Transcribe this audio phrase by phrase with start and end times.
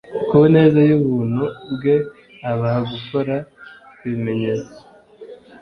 [0.27, 1.43] ku neza y'ubuntu
[1.73, 1.95] bwe
[2.51, 3.35] abaha gukora
[4.03, 4.77] ibimenyetso